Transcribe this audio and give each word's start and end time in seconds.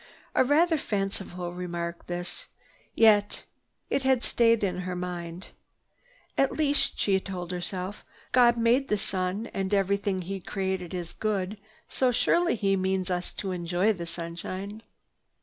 A 0.33 0.43
rather 0.43 0.79
fanciful 0.79 1.53
remark 1.53 2.07
this, 2.07 2.47
yet 2.95 3.43
it 3.87 4.01
had 4.01 4.23
stayed 4.23 4.63
in 4.63 4.79
her 4.79 4.95
mind. 4.95 5.49
"At 6.39 6.53
least," 6.53 6.97
she 6.97 7.19
told 7.19 7.51
herself, 7.51 8.03
"God 8.31 8.57
made 8.57 8.87
the 8.87 8.97
sun 8.97 9.45
and 9.53 9.71
everything 9.75 10.23
He 10.23 10.39
created 10.39 10.95
is 10.95 11.13
good, 11.13 11.59
so 11.87 12.11
surely 12.11 12.55
He 12.55 12.75
means 12.75 13.11
us 13.11 13.31
to 13.35 13.51
enjoy 13.51 13.93
the 13.93 14.07
sunshine." 14.07 14.81